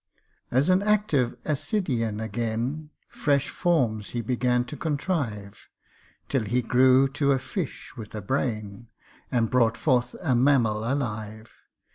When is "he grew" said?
6.45-7.07